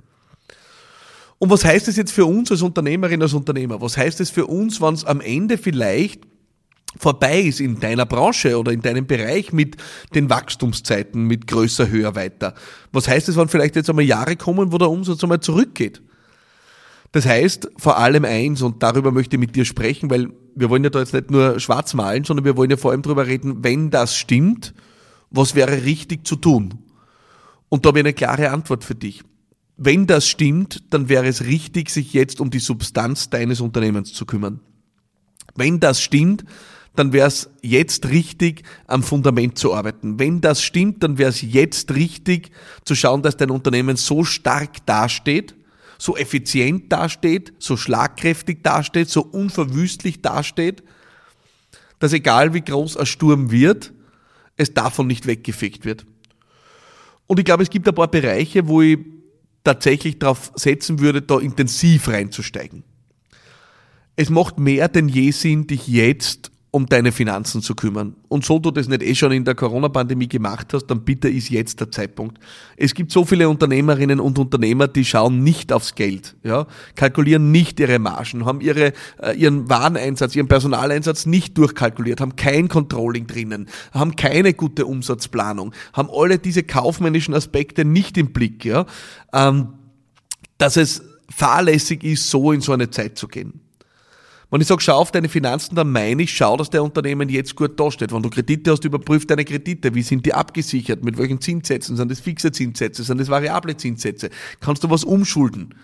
Und 1.38 1.50
was 1.50 1.64
heißt 1.64 1.88
es 1.88 1.96
jetzt 1.96 2.12
für 2.12 2.24
uns 2.24 2.52
als 2.52 2.62
Unternehmerin, 2.62 3.20
als 3.20 3.32
Unternehmer? 3.32 3.80
Was 3.80 3.96
heißt 3.96 4.20
es 4.20 4.30
für 4.30 4.46
uns, 4.46 4.80
wenn 4.80 4.94
es 4.94 5.04
am 5.04 5.20
Ende 5.20 5.58
vielleicht 5.58 6.20
vorbei 6.96 7.40
ist 7.40 7.60
in 7.60 7.80
deiner 7.80 8.06
Branche 8.06 8.58
oder 8.58 8.70
in 8.70 8.82
deinem 8.82 9.06
Bereich 9.06 9.52
mit 9.52 9.76
den 10.14 10.30
Wachstumszeiten, 10.30 11.24
mit 11.24 11.48
größer, 11.48 11.88
höher, 11.88 12.14
weiter? 12.14 12.54
Was 12.92 13.08
heißt 13.08 13.28
es, 13.28 13.36
wenn 13.36 13.48
vielleicht 13.48 13.74
jetzt 13.74 13.90
einmal 13.90 14.04
Jahre 14.04 14.36
kommen, 14.36 14.70
wo 14.70 14.78
der 14.78 14.90
Umsatz 14.90 15.22
einmal 15.24 15.40
zurückgeht? 15.40 16.00
Das 17.12 17.26
heißt 17.26 17.70
vor 17.76 17.98
allem 17.98 18.24
eins, 18.24 18.62
und 18.62 18.82
darüber 18.82 19.10
möchte 19.10 19.36
ich 19.36 19.40
mit 19.40 19.56
dir 19.56 19.64
sprechen, 19.64 20.10
weil 20.10 20.28
wir 20.54 20.70
wollen 20.70 20.84
ja 20.84 20.90
da 20.90 21.00
jetzt 21.00 21.12
nicht 21.12 21.30
nur 21.30 21.58
schwarz 21.58 21.94
malen, 21.94 22.24
sondern 22.24 22.44
wir 22.44 22.56
wollen 22.56 22.70
ja 22.70 22.76
vor 22.76 22.92
allem 22.92 23.02
darüber 23.02 23.26
reden, 23.26 23.64
wenn 23.64 23.90
das 23.90 24.16
stimmt, 24.16 24.74
was 25.30 25.54
wäre 25.54 25.84
richtig 25.84 26.26
zu 26.26 26.36
tun? 26.36 26.78
Und 27.68 27.84
da 27.84 27.88
habe 27.88 28.00
ich 28.00 28.04
eine 28.04 28.14
klare 28.14 28.50
Antwort 28.50 28.84
für 28.84 28.94
dich. 28.94 29.22
Wenn 29.76 30.06
das 30.06 30.26
stimmt, 30.26 30.82
dann 30.90 31.08
wäre 31.08 31.26
es 31.26 31.44
richtig, 31.44 31.90
sich 31.90 32.12
jetzt 32.12 32.40
um 32.40 32.50
die 32.50 32.58
Substanz 32.58 33.30
deines 33.30 33.60
Unternehmens 33.60 34.12
zu 34.12 34.26
kümmern. 34.26 34.60
Wenn 35.54 35.80
das 35.80 36.02
stimmt, 36.02 36.44
dann 36.96 37.12
wäre 37.12 37.28
es 37.28 37.48
jetzt 37.62 38.08
richtig, 38.08 38.62
am 38.86 39.02
Fundament 39.02 39.56
zu 39.56 39.72
arbeiten. 39.72 40.18
Wenn 40.18 40.40
das 40.40 40.62
stimmt, 40.62 41.02
dann 41.02 41.18
wäre 41.18 41.30
es 41.30 41.40
jetzt 41.40 41.94
richtig, 41.94 42.50
zu 42.84 42.94
schauen, 42.94 43.22
dass 43.22 43.36
dein 43.36 43.50
Unternehmen 43.50 43.96
so 43.96 44.24
stark 44.24 44.84
dasteht, 44.86 45.54
so 46.00 46.16
effizient 46.16 46.90
dasteht, 46.90 47.52
so 47.58 47.76
schlagkräftig 47.76 48.62
dasteht, 48.62 49.10
so 49.10 49.20
unverwüstlich 49.20 50.22
dasteht, 50.22 50.82
dass 51.98 52.14
egal 52.14 52.54
wie 52.54 52.62
groß 52.62 52.96
ein 52.96 53.04
Sturm 53.04 53.50
wird, 53.50 53.92
es 54.56 54.72
davon 54.72 55.06
nicht 55.06 55.26
weggefegt 55.26 55.84
wird. 55.84 56.06
Und 57.26 57.38
ich 57.38 57.44
glaube, 57.44 57.62
es 57.62 57.68
gibt 57.68 57.86
ein 57.86 57.94
paar 57.94 58.10
Bereiche, 58.10 58.66
wo 58.66 58.80
ich 58.80 58.98
tatsächlich 59.62 60.18
darauf 60.18 60.52
setzen 60.54 61.00
würde, 61.00 61.20
da 61.20 61.38
intensiv 61.38 62.08
reinzusteigen. 62.08 62.82
Es 64.16 64.30
macht 64.30 64.58
mehr 64.58 64.88
denn 64.88 65.08
je 65.08 65.32
Sinn, 65.32 65.66
dich 65.66 65.86
jetzt 65.86 66.49
um 66.72 66.86
deine 66.86 67.10
Finanzen 67.10 67.62
zu 67.62 67.74
kümmern. 67.74 68.14
Und 68.28 68.44
so 68.44 68.60
du 68.60 68.70
das 68.70 68.86
nicht 68.86 69.02
eh 69.02 69.14
schon 69.14 69.32
in 69.32 69.44
der 69.44 69.56
Corona-Pandemie 69.56 70.28
gemacht 70.28 70.72
hast, 70.72 70.86
dann 70.86 71.04
bitte 71.04 71.28
ist 71.28 71.50
jetzt 71.50 71.80
der 71.80 71.90
Zeitpunkt. 71.90 72.38
Es 72.76 72.94
gibt 72.94 73.10
so 73.10 73.24
viele 73.24 73.48
Unternehmerinnen 73.48 74.20
und 74.20 74.38
Unternehmer, 74.38 74.86
die 74.86 75.04
schauen 75.04 75.42
nicht 75.42 75.72
aufs 75.72 75.96
Geld, 75.96 76.36
ja, 76.44 76.66
kalkulieren 76.94 77.50
nicht 77.50 77.80
ihre 77.80 77.98
Margen, 77.98 78.46
haben 78.46 78.60
ihre, 78.60 78.92
äh, 79.20 79.36
ihren 79.36 79.68
Wareneinsatz, 79.68 80.36
ihren 80.36 80.46
Personaleinsatz 80.46 81.26
nicht 81.26 81.58
durchkalkuliert, 81.58 82.20
haben 82.20 82.36
kein 82.36 82.68
Controlling 82.68 83.26
drinnen, 83.26 83.68
haben 83.92 84.14
keine 84.14 84.54
gute 84.54 84.86
Umsatzplanung, 84.86 85.72
haben 85.92 86.08
alle 86.12 86.38
diese 86.38 86.62
kaufmännischen 86.62 87.34
Aspekte 87.34 87.84
nicht 87.84 88.16
im 88.16 88.32
Blick, 88.32 88.64
ja, 88.64 88.86
ähm, 89.32 89.74
dass 90.58 90.76
es 90.76 91.02
fahrlässig 91.30 92.04
ist, 92.04 92.30
so 92.30 92.52
in 92.52 92.60
so 92.60 92.72
eine 92.72 92.90
Zeit 92.90 93.18
zu 93.18 93.26
gehen. 93.26 93.60
Wenn 94.50 94.60
ich 94.60 94.66
sage, 94.66 94.80
schau 94.80 94.96
auf 94.96 95.12
deine 95.12 95.28
Finanzen, 95.28 95.76
dann 95.76 95.92
meine 95.92 96.22
ich, 96.22 96.36
schau, 96.36 96.56
dass 96.56 96.70
der 96.70 96.82
Unternehmen 96.82 97.28
jetzt 97.28 97.54
gut 97.54 97.78
dasteht. 97.78 98.12
Wenn 98.12 98.22
du 98.22 98.30
Kredite 98.30 98.72
hast, 98.72 98.84
überprüf 98.84 99.26
deine 99.26 99.44
Kredite. 99.44 99.94
Wie 99.94 100.02
sind 100.02 100.26
die 100.26 100.34
abgesichert? 100.34 101.04
Mit 101.04 101.18
welchen 101.18 101.40
Zinssätzen? 101.40 101.96
Sind 101.96 102.10
das 102.10 102.18
fixe 102.18 102.50
Zinssätze? 102.50 103.04
Sind 103.04 103.18
das 103.18 103.28
variable 103.28 103.76
Zinssätze? 103.76 104.30
Kannst 104.58 104.82
du 104.82 104.90
was 104.90 105.04
umschulden? 105.04 105.74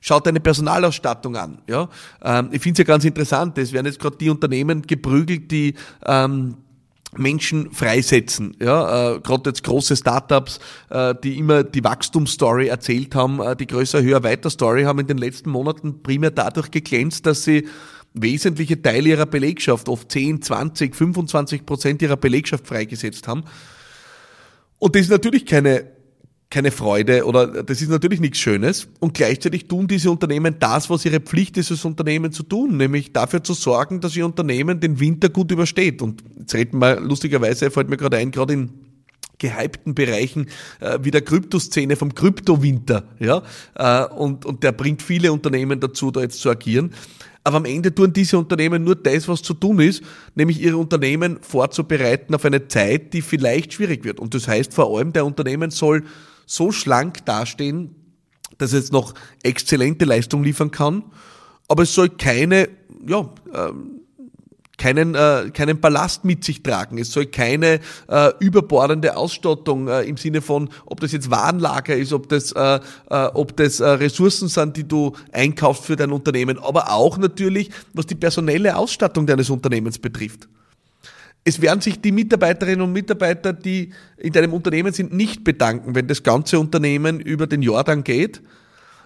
Schau 0.00 0.18
deine 0.18 0.40
Personalausstattung 0.40 1.36
an. 1.36 1.62
Ja? 1.68 1.88
Ähm, 2.22 2.48
ich 2.50 2.62
finde 2.62 2.82
es 2.82 2.86
ja 2.86 2.92
ganz 2.92 3.04
interessant, 3.04 3.56
es 3.58 3.72
werden 3.72 3.86
jetzt 3.86 4.00
gerade 4.00 4.16
die 4.16 4.28
Unternehmen 4.28 4.82
geprügelt, 4.82 5.50
die 5.50 5.74
ähm, 6.04 6.56
Menschen 7.18 7.70
freisetzen. 7.72 8.56
Ja, 8.60 9.14
äh, 9.14 9.20
gerade 9.20 9.50
jetzt 9.50 9.62
große 9.64 9.96
Startups, 9.96 10.60
äh, 10.90 11.14
die 11.22 11.38
immer 11.38 11.64
die 11.64 11.82
Wachstumsstory 11.82 12.68
erzählt 12.68 13.14
haben, 13.14 13.40
äh, 13.40 13.56
die 13.56 13.66
größer, 13.66 14.02
höher, 14.02 14.22
weiter 14.22 14.50
Story 14.50 14.82
haben 14.82 14.98
in 14.98 15.06
den 15.06 15.18
letzten 15.18 15.50
Monaten 15.50 16.02
primär 16.02 16.30
dadurch 16.30 16.70
geglänzt, 16.70 17.26
dass 17.26 17.44
sie 17.44 17.66
wesentliche 18.16 18.80
Teile 18.80 19.10
ihrer 19.10 19.26
Belegschaft, 19.26 19.88
oft 19.88 20.10
10, 20.10 20.42
20, 20.42 20.96
25 20.96 21.66
Prozent 21.66 22.02
ihrer 22.02 22.16
Belegschaft 22.16 22.66
freigesetzt 22.66 23.28
haben. 23.28 23.44
Und 24.78 24.94
das 24.94 25.02
ist 25.02 25.10
natürlich 25.10 25.46
keine 25.46 25.96
keine 26.48 26.70
Freude 26.70 27.24
oder 27.24 27.64
das 27.64 27.82
ist 27.82 27.88
natürlich 27.88 28.20
nichts 28.20 28.38
Schönes. 28.38 28.86
Und 29.00 29.14
gleichzeitig 29.14 29.66
tun 29.66 29.88
diese 29.88 30.10
Unternehmen 30.10 30.56
das, 30.60 30.88
was 30.88 31.04
ihre 31.04 31.20
Pflicht 31.20 31.56
ist, 31.56 31.70
als 31.70 31.84
Unternehmen 31.84 32.32
zu 32.32 32.44
tun, 32.44 32.76
nämlich 32.76 33.12
dafür 33.12 33.42
zu 33.42 33.52
sorgen, 33.52 34.00
dass 34.00 34.16
ihr 34.16 34.24
Unternehmen 34.24 34.78
den 34.78 35.00
Winter 35.00 35.28
gut 35.28 35.50
übersteht. 35.50 36.02
Und 36.02 36.22
jetzt 36.38 36.54
reden 36.54 36.78
wir, 36.78 37.00
lustigerweise 37.00 37.70
fällt 37.70 37.88
mir 37.88 37.96
gerade 37.96 38.18
ein, 38.18 38.30
gerade 38.30 38.52
in 38.52 38.70
gehypten 39.38 39.94
Bereichen 39.94 40.46
äh, 40.80 40.98
wie 41.02 41.10
der 41.10 41.20
Kryptoszene 41.20 41.96
vom 41.96 42.14
Kryptowinter, 42.14 43.04
ja, 43.18 43.42
äh, 43.74 44.06
und, 44.14 44.46
und 44.46 44.62
der 44.62 44.72
bringt 44.72 45.02
viele 45.02 45.32
Unternehmen 45.32 45.78
dazu, 45.80 46.10
da 46.10 46.20
jetzt 46.20 46.40
zu 46.40 46.48
agieren. 46.48 46.94
Aber 47.46 47.58
am 47.58 47.64
Ende 47.64 47.94
tun 47.94 48.12
diese 48.12 48.38
Unternehmen 48.38 48.82
nur 48.82 48.96
das, 48.96 49.28
was 49.28 49.40
zu 49.40 49.54
tun 49.54 49.78
ist, 49.78 50.02
nämlich 50.34 50.60
ihre 50.60 50.78
Unternehmen 50.78 51.38
vorzubereiten 51.42 52.34
auf 52.34 52.44
eine 52.44 52.66
Zeit, 52.66 53.12
die 53.12 53.22
vielleicht 53.22 53.74
schwierig 53.74 54.02
wird. 54.02 54.18
Und 54.18 54.34
das 54.34 54.48
heißt 54.48 54.74
vor 54.74 54.98
allem, 54.98 55.12
der 55.12 55.24
Unternehmen 55.24 55.70
soll 55.70 56.02
so 56.44 56.72
schlank 56.72 57.24
dastehen, 57.24 57.94
dass 58.58 58.72
es 58.72 58.90
noch 58.90 59.14
exzellente 59.44 60.04
Leistung 60.04 60.42
liefern 60.42 60.72
kann, 60.72 61.04
aber 61.68 61.84
es 61.84 61.94
soll 61.94 62.08
keine, 62.08 62.68
ja, 63.06 63.32
ähm, 63.54 63.95
keinen, 64.76 65.14
äh, 65.14 65.50
keinen 65.52 65.80
Ballast 65.80 66.24
mit 66.24 66.44
sich 66.44 66.62
tragen. 66.62 66.98
Es 66.98 67.12
soll 67.12 67.26
keine 67.26 67.80
äh, 68.08 68.32
überbordende 68.40 69.16
Ausstattung 69.16 69.88
äh, 69.88 70.02
im 70.02 70.16
Sinne 70.16 70.42
von, 70.42 70.68
ob 70.84 71.00
das 71.00 71.12
jetzt 71.12 71.30
Warenlager 71.30 71.96
ist, 71.96 72.12
ob 72.12 72.28
das, 72.28 72.52
äh, 72.52 72.80
äh, 73.10 73.26
ob 73.34 73.56
das 73.56 73.80
äh, 73.80 73.86
Ressourcen 73.86 74.48
sind, 74.48 74.76
die 74.76 74.86
du 74.86 75.12
einkaufst 75.32 75.84
für 75.84 75.96
dein 75.96 76.12
Unternehmen, 76.12 76.58
aber 76.58 76.92
auch 76.92 77.18
natürlich, 77.18 77.70
was 77.94 78.06
die 78.06 78.14
personelle 78.14 78.76
Ausstattung 78.76 79.26
deines 79.26 79.50
Unternehmens 79.50 79.98
betrifft 79.98 80.48
es 81.48 81.62
werden 81.62 81.80
sich 81.80 82.00
die 82.00 82.10
Mitarbeiterinnen 82.10 82.80
und 82.80 82.92
Mitarbeiter, 82.92 83.52
die 83.52 83.90
in 84.16 84.32
deinem 84.32 84.52
Unternehmen 84.52 84.92
sind, 84.92 85.14
nicht 85.14 85.44
bedanken, 85.44 85.94
wenn 85.94 86.08
das 86.08 86.24
ganze 86.24 86.58
Unternehmen 86.58 87.20
über 87.20 87.46
den 87.46 87.62
Jordan 87.62 88.02
geht, 88.02 88.42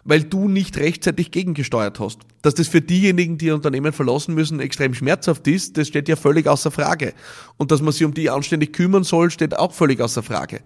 weil 0.05 0.25
du 0.25 0.49
nicht 0.49 0.79
rechtzeitig 0.79 1.31
gegengesteuert 1.31 2.01
hast. 2.01 2.21
Dass 2.43 2.55
das 2.55 2.69
für 2.69 2.81
diejenigen, 2.81 3.39
die 3.39 3.47
ihr 3.47 3.55
Unternehmen 3.55 3.93
verlassen 3.93 4.35
müssen, 4.35 4.61
extrem 4.61 4.95
schmerzhaft 4.95 5.47
ist, 5.47 5.77
das 5.77 5.89
steht 5.89 6.09
ja 6.09 6.17
völlig 6.17 6.47
außer 6.47 6.71
Frage. 6.71 7.15
Und 7.57 7.71
dass 7.71 7.83
man 7.83 7.93
sich 7.93 8.05
um 8.05 8.15
die 8.15 8.31
anständig 8.31 8.73
kümmern 8.73 9.05
soll, 9.05 9.31
steht 9.31 9.57
auch 9.57 9.73
völlig 9.73 10.01
außer 10.01 10.23
Frage. 10.23 10.61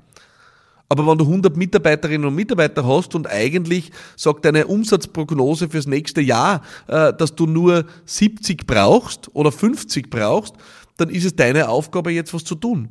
Aber 0.89 1.07
wenn 1.07 1.19
du 1.19 1.25
100 1.25 1.57
Mitarbeiterinnen 1.57 2.29
und 2.29 2.35
Mitarbeiter 2.35 2.87
hast 2.87 3.15
und 3.15 3.27
eigentlich 3.27 3.91
sagt 4.17 4.45
deine 4.45 4.67
Umsatzprognose 4.67 5.69
fürs 5.69 5.87
nächste 5.87 6.21
Jahr, 6.21 6.63
äh, 6.87 7.13
dass 7.13 7.35
du 7.35 7.47
nur 7.47 7.87
70 8.05 8.67
brauchst 8.67 9.35
oder 9.35 9.51
50 9.51 10.11
brauchst, 10.11 10.55
dann 10.97 11.09
ist 11.09 11.25
es 11.25 11.35
deine 11.35 11.69
Aufgabe, 11.69 12.13
jetzt 12.13 12.35
was 12.35 12.45
zu 12.45 12.55
tun. 12.55 12.89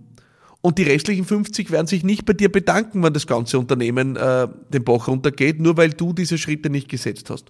Und 0.65 0.77
die 0.77 0.83
restlichen 0.83 1.25
50 1.25 1.71
werden 1.71 1.87
sich 1.87 2.05
nicht 2.05 2.25
bei 2.25 2.31
dir 2.31 2.49
bedanken, 2.49 3.03
wenn 3.03 3.11
das 3.11 3.27
ganze 3.27 3.59
Unternehmen 3.59 4.15
äh, 4.15 4.47
den 4.69 4.85
Bach 4.85 5.09
runtergeht, 5.09 5.59
nur 5.59 5.75
weil 5.75 5.89
du 5.89 6.13
diese 6.13 6.37
Schritte 6.37 6.69
nicht 6.69 6.87
gesetzt 6.87 7.29
hast. 7.29 7.47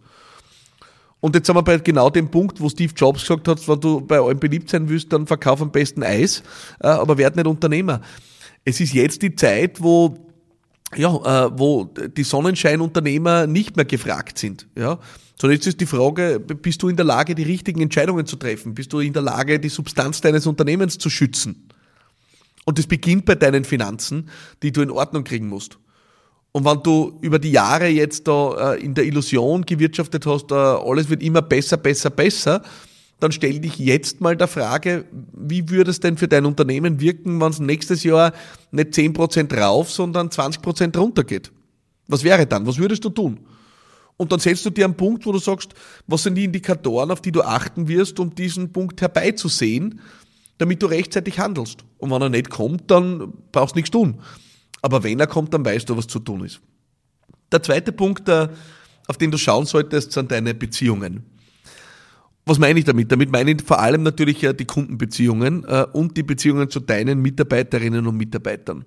Und 1.19 1.35
jetzt 1.35 1.45
sind 1.45 1.55
wir 1.55 1.61
bei 1.61 1.77
genau 1.77 2.09
dem 2.09 2.31
Punkt, 2.31 2.59
wo 2.59 2.69
Steve 2.69 2.91
Jobs 2.95 3.21
gesagt 3.21 3.47
hat, 3.47 3.67
wenn 3.67 3.79
du 3.79 4.01
bei 4.01 4.19
allem 4.19 4.39
beliebt 4.39 4.67
sein 4.71 4.89
willst, 4.89 5.13
dann 5.13 5.27
verkauf 5.27 5.61
am 5.61 5.71
besten 5.71 6.01
Eis, 6.01 6.41
äh, 6.79 6.87
aber 6.87 7.19
werd 7.19 7.35
nicht 7.35 7.45
Unternehmer. 7.45 8.01
Es 8.65 8.79
ist 8.79 8.93
jetzt 8.93 9.21
die 9.21 9.35
Zeit, 9.35 9.79
wo 9.79 10.17
ja, 10.95 11.09
äh, 11.45 11.51
wo 11.55 11.85
die 11.85 12.23
Sonnenscheinunternehmer 12.23 13.45
nicht 13.45 13.75
mehr 13.75 13.85
gefragt 13.85 14.39
sind. 14.39 14.67
Ja, 14.75 14.97
sondern 15.39 15.57
jetzt 15.57 15.67
ist 15.67 15.79
die 15.79 15.85
Frage, 15.85 16.39
bist 16.39 16.81
du 16.81 16.89
in 16.89 16.95
der 16.95 17.05
Lage, 17.05 17.35
die 17.35 17.43
richtigen 17.43 17.81
Entscheidungen 17.81 18.25
zu 18.25 18.37
treffen? 18.37 18.73
Bist 18.73 18.91
du 18.91 19.01
in 19.01 19.13
der 19.13 19.21
Lage, 19.21 19.59
die 19.59 19.69
Substanz 19.69 20.19
deines 20.19 20.47
Unternehmens 20.47 20.97
zu 20.97 21.11
schützen? 21.11 21.69
Und 22.65 22.79
das 22.79 22.87
beginnt 22.87 23.25
bei 23.25 23.35
deinen 23.35 23.65
Finanzen, 23.65 24.29
die 24.61 24.71
du 24.71 24.81
in 24.81 24.91
Ordnung 24.91 25.23
kriegen 25.23 25.47
musst. 25.47 25.77
Und 26.53 26.65
wenn 26.65 26.83
du 26.83 27.17
über 27.21 27.39
die 27.39 27.51
Jahre 27.51 27.87
jetzt 27.87 28.27
da 28.27 28.73
äh, 28.73 28.81
in 28.81 28.93
der 28.93 29.05
Illusion 29.05 29.65
gewirtschaftet 29.65 30.25
hast, 30.25 30.51
äh, 30.51 30.55
alles 30.55 31.09
wird 31.09 31.23
immer 31.23 31.41
besser, 31.41 31.77
besser, 31.77 32.11
besser, 32.11 32.61
dann 33.19 33.31
stell 33.31 33.59
dich 33.59 33.79
jetzt 33.79 34.21
mal 34.21 34.37
der 34.37 34.47
Frage, 34.47 35.05
wie 35.33 35.69
würde 35.69 35.91
es 35.91 35.99
denn 35.99 36.17
für 36.17 36.27
dein 36.27 36.45
Unternehmen 36.45 36.99
wirken, 36.99 37.41
wenn 37.41 37.49
es 37.49 37.59
nächstes 37.59 38.03
Jahr 38.03 38.33
nicht 38.71 38.93
10% 38.93 39.57
rauf, 39.57 39.91
sondern 39.91 40.29
20% 40.29 40.95
runter 40.97 41.23
geht? 41.23 41.51
Was 42.07 42.23
wäre 42.23 42.45
dann? 42.45 42.67
Was 42.67 42.77
würdest 42.77 43.03
du 43.03 43.09
tun? 43.09 43.39
Und 44.17 44.31
dann 44.31 44.39
setzt 44.39 44.65
du 44.65 44.69
dir 44.69 44.85
einen 44.85 44.95
Punkt, 44.95 45.25
wo 45.25 45.31
du 45.31 45.39
sagst, 45.39 45.73
was 46.05 46.23
sind 46.23 46.35
die 46.35 46.43
Indikatoren, 46.43 47.09
auf 47.09 47.21
die 47.21 47.31
du 47.31 47.41
achten 47.41 47.87
wirst, 47.87 48.19
um 48.19 48.35
diesen 48.35 48.71
Punkt 48.71 49.01
herbeizusehen, 49.01 50.01
damit 50.57 50.81
du 50.81 50.85
rechtzeitig 50.87 51.39
handelst. 51.39 51.83
Und 51.97 52.11
wenn 52.11 52.21
er 52.21 52.29
nicht 52.29 52.49
kommt, 52.49 52.89
dann 52.91 53.33
brauchst 53.51 53.75
du 53.75 53.79
nichts 53.79 53.91
tun. 53.91 54.19
Aber 54.81 55.03
wenn 55.03 55.19
er 55.19 55.27
kommt, 55.27 55.53
dann 55.53 55.65
weißt 55.65 55.89
du, 55.89 55.97
was 55.97 56.07
zu 56.07 56.19
tun 56.19 56.43
ist. 56.45 56.61
Der 57.51 57.63
zweite 57.63 57.91
Punkt, 57.91 58.27
äh, 58.29 58.49
auf 59.07 59.17
den 59.17 59.31
du 59.31 59.37
schauen 59.37 59.65
solltest, 59.65 60.11
sind 60.11 60.31
deine 60.31 60.53
Beziehungen. 60.53 61.23
Was 62.45 62.59
meine 62.59 62.77
ich 62.77 62.85
damit? 62.85 63.11
Damit 63.11 63.31
meine 63.31 63.51
ich 63.51 63.61
vor 63.61 63.79
allem 63.79 64.03
natürlich 64.03 64.39
die 64.39 64.65
Kundenbeziehungen 64.65 65.63
äh, 65.65 65.85
und 65.93 66.17
die 66.17 66.23
Beziehungen 66.23 66.69
zu 66.69 66.81
deinen 66.81 67.21
Mitarbeiterinnen 67.21 68.05
und 68.05 68.17
Mitarbeitern. 68.17 68.85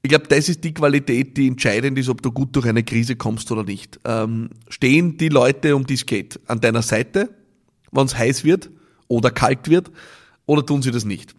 Ich 0.00 0.10
glaube, 0.10 0.28
das 0.28 0.48
ist 0.48 0.62
die 0.62 0.72
Qualität, 0.72 1.36
die 1.36 1.48
entscheidend 1.48 1.98
ist, 1.98 2.08
ob 2.08 2.22
du 2.22 2.30
gut 2.30 2.54
durch 2.54 2.66
eine 2.66 2.84
Krise 2.84 3.16
kommst 3.16 3.50
oder 3.50 3.64
nicht. 3.64 3.98
Ähm, 4.04 4.50
stehen 4.68 5.16
die 5.16 5.28
Leute, 5.28 5.74
um 5.74 5.86
die 5.86 5.94
es 5.94 6.06
geht, 6.06 6.38
an 6.46 6.60
deiner 6.60 6.82
Seite, 6.82 7.30
wenn 7.90 8.06
es 8.06 8.16
heiß 8.16 8.44
wird 8.44 8.70
oder 9.08 9.32
kalt 9.32 9.68
wird, 9.68 9.90
oder 10.48 10.64
tun 10.64 10.80
sie 10.80 10.90
das 10.90 11.04
nicht? 11.04 11.34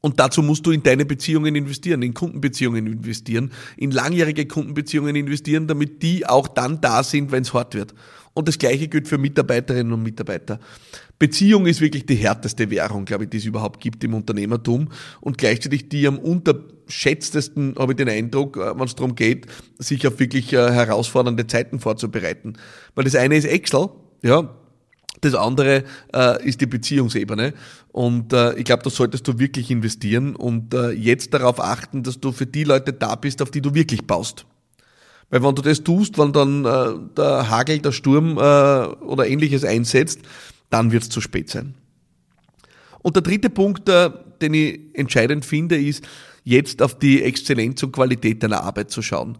Und 0.00 0.20
dazu 0.20 0.42
musst 0.42 0.64
du 0.64 0.70
in 0.70 0.82
deine 0.82 1.04
Beziehungen 1.04 1.56
investieren, 1.56 2.02
in 2.02 2.14
Kundenbeziehungen 2.14 2.86
investieren, 2.86 3.50
in 3.76 3.90
langjährige 3.90 4.46
Kundenbeziehungen 4.46 5.16
investieren, 5.16 5.66
damit 5.66 6.02
die 6.02 6.24
auch 6.24 6.46
dann 6.46 6.80
da 6.80 7.02
sind, 7.02 7.32
wenn 7.32 7.42
es 7.42 7.52
hart 7.52 7.74
wird. 7.74 7.94
Und 8.34 8.46
das 8.46 8.58
Gleiche 8.58 8.86
gilt 8.86 9.08
für 9.08 9.18
Mitarbeiterinnen 9.18 9.92
und 9.92 10.02
Mitarbeiter. 10.02 10.60
Beziehung 11.18 11.66
ist 11.66 11.80
wirklich 11.80 12.06
die 12.06 12.14
härteste 12.14 12.70
Währung, 12.70 13.06
glaube 13.06 13.24
ich, 13.24 13.30
die 13.30 13.38
es 13.38 13.46
überhaupt 13.46 13.80
gibt 13.80 14.04
im 14.04 14.14
Unternehmertum 14.14 14.90
und 15.20 15.38
gleichzeitig 15.38 15.88
die 15.88 16.06
am 16.06 16.18
unterschätztesten, 16.18 17.74
habe 17.76 17.92
ich 17.92 17.96
den 17.96 18.08
Eindruck, 18.08 18.58
äh, 18.58 18.78
wenn 18.78 18.84
es 18.84 18.94
darum 18.94 19.16
geht, 19.16 19.46
sich 19.78 20.06
auf 20.06 20.20
wirklich 20.20 20.52
äh, 20.52 20.70
herausfordernde 20.70 21.48
Zeiten 21.48 21.80
vorzubereiten. 21.80 22.52
Weil 22.94 23.04
das 23.04 23.16
eine 23.16 23.36
ist 23.36 23.46
Excel, 23.46 23.88
ja, 24.22 24.54
das 25.20 25.34
andere 25.34 25.84
äh, 26.14 26.46
ist 26.46 26.60
die 26.60 26.66
Beziehungsebene. 26.66 27.54
Und 27.88 28.32
äh, 28.32 28.54
ich 28.54 28.64
glaube, 28.64 28.82
da 28.82 28.90
solltest 28.90 29.26
du 29.26 29.38
wirklich 29.38 29.70
investieren 29.70 30.36
und 30.36 30.74
äh, 30.74 30.90
jetzt 30.90 31.34
darauf 31.34 31.60
achten, 31.60 32.02
dass 32.02 32.20
du 32.20 32.32
für 32.32 32.46
die 32.46 32.64
Leute 32.64 32.92
da 32.92 33.14
bist, 33.14 33.42
auf 33.42 33.50
die 33.50 33.60
du 33.60 33.74
wirklich 33.74 34.06
baust. 34.06 34.46
Weil 35.30 35.42
wenn 35.42 35.54
du 35.54 35.62
das 35.62 35.82
tust, 35.82 36.18
wenn 36.18 36.32
dann 36.32 36.64
äh, 36.64 37.14
der 37.16 37.50
Hagel, 37.50 37.80
der 37.80 37.92
Sturm 37.92 38.38
äh, 38.38 38.40
oder 38.40 39.26
ähnliches 39.26 39.64
einsetzt, 39.64 40.20
dann 40.70 40.92
wird 40.92 41.02
es 41.02 41.08
zu 41.08 41.20
spät 41.20 41.50
sein. 41.50 41.74
Und 43.00 43.16
der 43.16 43.22
dritte 43.22 43.50
Punkt, 43.50 43.88
äh, 43.88 44.10
den 44.40 44.54
ich 44.54 44.80
entscheidend 44.94 45.44
finde, 45.44 45.76
ist, 45.76 46.04
jetzt 46.44 46.80
auf 46.80 46.98
die 46.98 47.22
Exzellenz 47.22 47.82
und 47.82 47.92
Qualität 47.92 48.42
deiner 48.42 48.62
Arbeit 48.62 48.90
zu 48.90 49.02
schauen. 49.02 49.36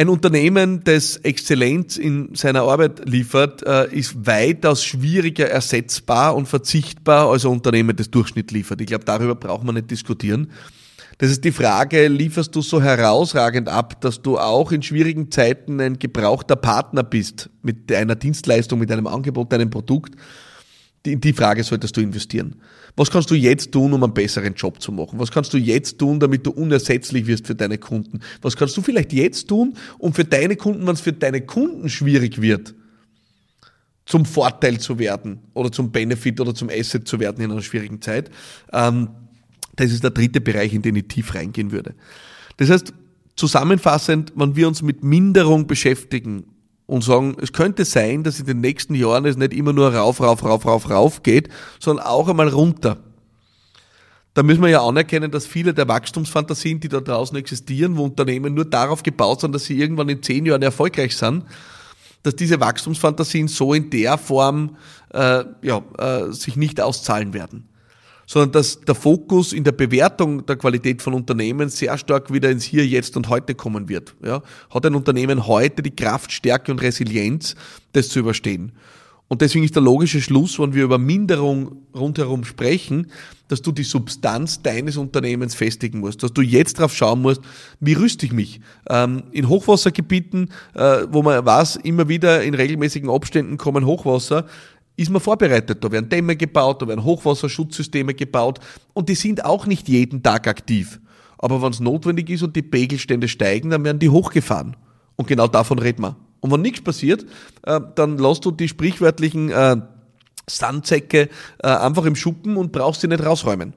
Ein 0.00 0.08
Unternehmen, 0.08 0.82
das 0.82 1.18
Exzellenz 1.18 1.98
in 1.98 2.34
seiner 2.34 2.62
Arbeit 2.62 3.06
liefert, 3.06 3.62
äh, 3.66 3.94
ist 3.94 4.26
weitaus 4.26 4.82
schwieriger 4.82 5.50
ersetzbar 5.50 6.34
und 6.36 6.48
verzichtbar 6.48 7.28
als 7.28 7.44
ein 7.44 7.50
Unternehmen, 7.50 7.94
das 7.94 8.10
Durchschnitt 8.10 8.50
liefert. 8.50 8.80
Ich 8.80 8.86
glaube, 8.86 9.04
darüber 9.04 9.34
braucht 9.34 9.62
man 9.62 9.74
nicht 9.74 9.90
diskutieren. 9.90 10.52
Das 11.18 11.30
ist 11.30 11.44
die 11.44 11.52
Frage, 11.52 12.08
lieferst 12.08 12.56
du 12.56 12.62
so 12.62 12.80
herausragend 12.80 13.68
ab, 13.68 14.00
dass 14.00 14.22
du 14.22 14.38
auch 14.38 14.72
in 14.72 14.82
schwierigen 14.82 15.30
Zeiten 15.30 15.78
ein 15.82 15.98
gebrauchter 15.98 16.56
Partner 16.56 17.02
bist 17.02 17.50
mit 17.60 17.92
einer 17.92 18.14
Dienstleistung, 18.14 18.78
mit 18.78 18.90
einem 18.90 19.06
Angebot, 19.06 19.52
einem 19.52 19.68
Produkt? 19.68 20.14
In 21.02 21.20
die 21.20 21.32
Frage 21.32 21.64
solltest 21.64 21.96
du 21.96 22.02
investieren. 22.02 22.56
Was 22.94 23.10
kannst 23.10 23.30
du 23.30 23.34
jetzt 23.34 23.72
tun, 23.72 23.92
um 23.92 24.02
einen 24.04 24.12
besseren 24.12 24.54
Job 24.54 24.82
zu 24.82 24.92
machen? 24.92 25.18
Was 25.18 25.30
kannst 25.30 25.52
du 25.54 25.56
jetzt 25.56 25.98
tun, 25.98 26.20
damit 26.20 26.44
du 26.44 26.50
unersetzlich 26.50 27.26
wirst 27.26 27.46
für 27.46 27.54
deine 27.54 27.78
Kunden? 27.78 28.20
Was 28.42 28.56
kannst 28.56 28.76
du 28.76 28.82
vielleicht 28.82 29.12
jetzt 29.12 29.48
tun, 29.48 29.74
um 29.98 30.12
für 30.12 30.24
deine 30.24 30.56
Kunden, 30.56 30.86
wenn 30.86 30.94
es 30.94 31.00
für 31.00 31.12
deine 31.12 31.40
Kunden 31.40 31.88
schwierig 31.88 32.42
wird, 32.42 32.74
zum 34.04 34.26
Vorteil 34.26 34.78
zu 34.78 34.98
werden 34.98 35.38
oder 35.54 35.72
zum 35.72 35.90
Benefit 35.90 36.38
oder 36.40 36.54
zum 36.54 36.68
Asset 36.68 37.08
zu 37.08 37.18
werden 37.18 37.42
in 37.42 37.50
einer 37.50 37.62
schwierigen 37.62 38.02
Zeit? 38.02 38.30
Ähm, 38.72 39.08
das 39.76 39.92
ist 39.92 40.02
der 40.02 40.10
dritte 40.10 40.42
Bereich, 40.42 40.74
in 40.74 40.82
den 40.82 40.96
ich 40.96 41.08
tief 41.08 41.34
reingehen 41.34 41.72
würde. 41.72 41.94
Das 42.58 42.68
heißt, 42.68 42.92
zusammenfassend, 43.36 44.32
wenn 44.36 44.54
wir 44.54 44.68
uns 44.68 44.82
mit 44.82 45.02
Minderung 45.02 45.66
beschäftigen 45.66 46.44
und 46.90 47.04
sagen, 47.04 47.36
es 47.40 47.52
könnte 47.52 47.84
sein, 47.84 48.24
dass 48.24 48.40
in 48.40 48.46
den 48.46 48.60
nächsten 48.60 48.96
Jahren 48.96 49.24
es 49.24 49.36
nicht 49.36 49.54
immer 49.54 49.72
nur 49.72 49.94
rauf, 49.94 50.20
rauf, 50.20 50.44
rauf, 50.44 50.66
rauf, 50.66 50.90
rauf 50.90 51.22
geht, 51.22 51.48
sondern 51.78 52.04
auch 52.04 52.28
einmal 52.28 52.48
runter, 52.48 52.98
Da 54.34 54.42
müssen 54.44 54.62
wir 54.62 54.68
ja 54.68 54.86
anerkennen, 54.86 55.30
dass 55.30 55.46
viele 55.46 55.74
der 55.74 55.88
Wachstumsfantasien, 55.88 56.78
die 56.78 56.88
da 56.88 57.00
draußen 57.00 57.36
existieren, 57.36 57.96
wo 57.96 58.04
Unternehmen 58.04 58.54
nur 58.54 58.64
darauf 58.64 59.02
gebaut 59.02 59.40
sind, 59.40 59.54
dass 59.54 59.64
sie 59.64 59.78
irgendwann 59.78 60.08
in 60.08 60.22
zehn 60.22 60.46
Jahren 60.46 60.62
erfolgreich 60.62 61.16
sind, 61.16 61.44
dass 62.22 62.36
diese 62.36 62.60
Wachstumsfantasien 62.60 63.48
so 63.48 63.74
in 63.74 63.90
der 63.90 64.18
Form 64.18 64.76
äh, 65.12 65.44
ja, 65.62 65.82
äh, 65.98 66.32
sich 66.32 66.56
nicht 66.56 66.80
auszahlen 66.80 67.32
werden 67.32 67.69
sondern 68.30 68.52
dass 68.52 68.80
der 68.82 68.94
Fokus 68.94 69.52
in 69.52 69.64
der 69.64 69.72
Bewertung 69.72 70.46
der 70.46 70.54
Qualität 70.54 71.02
von 71.02 71.14
Unternehmen 71.14 71.68
sehr 71.68 71.98
stark 71.98 72.32
wieder 72.32 72.48
ins 72.48 72.62
Hier, 72.62 72.86
Jetzt 72.86 73.16
und 73.16 73.28
Heute 73.28 73.56
kommen 73.56 73.88
wird. 73.88 74.14
Ja? 74.24 74.40
Hat 74.72 74.86
ein 74.86 74.94
Unternehmen 74.94 75.48
heute 75.48 75.82
die 75.82 75.90
Kraft, 75.90 76.30
Stärke 76.30 76.70
und 76.70 76.80
Resilienz, 76.80 77.56
das 77.92 78.08
zu 78.08 78.20
überstehen? 78.20 78.70
Und 79.26 79.40
deswegen 79.40 79.64
ist 79.64 79.74
der 79.74 79.82
logische 79.82 80.20
Schluss, 80.20 80.60
wenn 80.60 80.74
wir 80.74 80.84
über 80.84 80.98
Minderung 80.98 81.82
rundherum 81.92 82.44
sprechen, 82.44 83.08
dass 83.48 83.62
du 83.62 83.72
die 83.72 83.82
Substanz 83.82 84.62
deines 84.62 84.96
Unternehmens 84.96 85.56
festigen 85.56 85.98
musst, 85.98 86.22
dass 86.22 86.32
du 86.32 86.40
jetzt 86.40 86.78
drauf 86.78 86.94
schauen 86.94 87.22
musst, 87.22 87.40
wie 87.80 87.94
rüste 87.94 88.26
ich 88.26 88.32
mich. 88.32 88.60
Ähm, 88.88 89.24
in 89.32 89.48
Hochwassergebieten, 89.48 90.50
äh, 90.74 91.02
wo 91.10 91.22
man 91.22 91.44
weiß, 91.44 91.76
immer 91.82 92.08
wieder 92.08 92.44
in 92.44 92.54
regelmäßigen 92.54 93.10
Abständen 93.10 93.56
kommen 93.56 93.86
Hochwasser, 93.86 94.46
ist 95.00 95.10
man 95.10 95.20
vorbereitet. 95.20 95.82
Da 95.82 95.90
werden 95.90 96.08
Dämme 96.08 96.36
gebaut, 96.36 96.82
da 96.82 96.88
werden 96.88 97.04
Hochwasserschutzsysteme 97.04 98.14
gebaut 98.14 98.60
und 98.92 99.08
die 99.08 99.14
sind 99.14 99.44
auch 99.44 99.66
nicht 99.66 99.88
jeden 99.88 100.22
Tag 100.22 100.46
aktiv. 100.46 101.00
Aber 101.38 101.62
wenn 101.62 101.70
es 101.70 101.80
notwendig 101.80 102.28
ist 102.28 102.42
und 102.42 102.54
die 102.54 102.62
Pegelstände 102.62 103.26
steigen, 103.26 103.70
dann 103.70 103.82
werden 103.82 103.98
die 103.98 104.10
hochgefahren. 104.10 104.76
Und 105.16 105.26
genau 105.26 105.48
davon 105.48 105.78
reden 105.78 106.02
wir. 106.02 106.16
Und 106.40 106.52
wenn 106.52 106.60
nichts 106.60 106.82
passiert, 106.82 107.24
äh, 107.62 107.80
dann 107.94 108.18
lässt 108.18 108.44
du 108.44 108.50
die 108.50 108.68
sprichwörtlichen 108.68 109.50
äh, 109.50 109.76
Sandsäcke 110.48 111.28
äh, 111.62 111.66
einfach 111.66 112.04
im 112.04 112.16
Schuppen 112.16 112.56
und 112.56 112.72
brauchst 112.72 113.00
sie 113.00 113.08
nicht 113.08 113.24
rausräumen. 113.24 113.74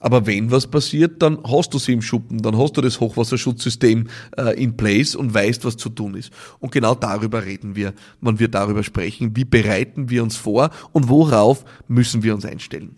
Aber 0.00 0.26
wenn 0.26 0.50
was 0.50 0.66
passiert, 0.66 1.22
dann 1.22 1.38
hast 1.44 1.72
du 1.74 1.78
sie 1.78 1.92
im 1.92 2.02
Schuppen, 2.02 2.42
dann 2.42 2.58
hast 2.58 2.76
du 2.76 2.80
das 2.80 3.00
Hochwasserschutzsystem 3.00 4.08
äh, 4.36 4.62
in 4.62 4.76
place 4.76 5.14
und 5.14 5.32
weißt, 5.32 5.64
was 5.64 5.76
zu 5.76 5.88
tun 5.88 6.14
ist. 6.14 6.30
Und 6.60 6.72
genau 6.72 6.94
darüber 6.94 7.44
reden 7.44 7.76
wir, 7.76 7.94
wenn 8.20 8.38
wir 8.38 8.48
darüber 8.48 8.82
sprechen, 8.82 9.36
wie 9.36 9.44
bereiten 9.44 10.10
wir 10.10 10.22
uns 10.22 10.36
vor 10.36 10.70
und 10.92 11.08
worauf 11.08 11.64
müssen 11.88 12.22
wir 12.22 12.34
uns 12.34 12.44
einstellen. 12.44 12.96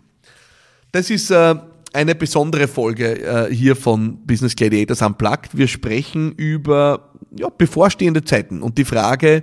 Das 0.92 1.10
ist 1.10 1.30
äh, 1.30 1.54
eine 1.92 2.14
besondere 2.14 2.68
Folge 2.68 3.22
äh, 3.22 3.54
hier 3.54 3.76
von 3.76 4.24
Business 4.26 4.54
Gladiators 4.54 5.02
Unplugged. 5.02 5.56
Wir 5.56 5.68
sprechen 5.68 6.32
über 6.32 7.12
ja, 7.36 7.48
bevorstehende 7.48 8.24
Zeiten 8.24 8.62
und 8.62 8.78
die 8.78 8.84
Frage, 8.84 9.42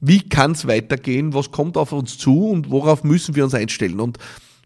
wie 0.00 0.20
kann 0.20 0.52
es 0.52 0.66
weitergehen, 0.66 1.34
was 1.34 1.50
kommt 1.50 1.76
auf 1.76 1.92
uns 1.92 2.16
zu 2.16 2.48
und 2.48 2.70
worauf 2.70 3.04
müssen 3.04 3.34
wir 3.34 3.44
uns 3.44 3.54
einstellen. 3.54 4.00
Und 4.00 4.18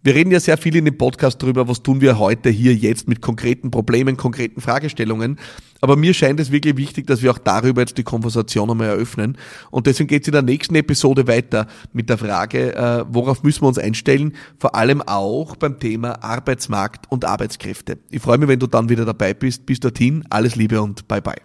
wir 0.05 0.15
reden 0.15 0.31
ja 0.31 0.39
sehr 0.39 0.59
viel 0.59 0.77
in 0.77 0.85
dem 0.85 0.99
Podcast 0.99 1.43
darüber, 1.43 1.67
was 1.67 1.83
tun 1.83 2.03
wir 2.03 2.19
heute 2.19 2.51
hier 2.51 2.75
jetzt 2.75 3.09
mit 3.09 3.23
konkreten 3.23 3.71
Problemen, 3.71 4.19
konkreten 4.19 4.61
Fragestellungen. 4.61 5.39
Aber 5.81 5.97
mir 5.97 6.13
scheint 6.13 6.39
es 6.41 6.53
wirklich 6.53 6.77
wichtig, 6.77 7.07
dass 7.07 7.23
wir 7.23 7.31
auch 7.31 7.39
darüber 7.39 7.81
jetzt 7.81 7.97
die 7.97 8.03
Konversation 8.03 8.71
einmal 8.71 8.89
eröffnen. 8.89 9.39
Und 9.71 9.87
deswegen 9.87 10.09
geht 10.09 10.23
es 10.23 10.29
in 10.29 10.33
der 10.33 10.43
nächsten 10.43 10.75
Episode 10.75 11.27
weiter 11.27 11.67
mit 11.95 12.11
der 12.11 12.19
Frage, 12.19 12.75
äh, 12.77 13.05
worauf 13.09 13.43
müssen 13.43 13.63
wir 13.63 13.69
uns 13.69 13.79
einstellen, 13.79 14.35
vor 14.59 14.75
allem 14.75 15.01
auch 15.01 15.57
beim 15.57 15.81
Thema 15.81 16.23
Arbeitsmarkt 16.23 17.11
und 17.11 17.25
Arbeitskräfte. 17.25 17.99
Ich 18.11 18.21
freue 18.21 18.37
mich, 18.37 18.49
wenn 18.49 18.59
du 18.59 18.67
dann 18.67 18.91
wieder 18.91 19.07
dabei 19.07 19.33
bist. 19.33 19.65
Bis 19.65 19.81
dorthin, 19.81 20.25
alles 20.29 20.55
Liebe 20.55 20.83
und 20.83 21.09
bye 21.09 21.23
bye. 21.23 21.41